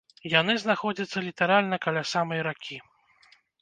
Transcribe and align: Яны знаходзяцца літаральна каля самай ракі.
Яны 0.39 0.55
знаходзяцца 0.63 1.25
літаральна 1.27 1.81
каля 1.87 2.03
самай 2.17 2.39
ракі. 2.53 2.85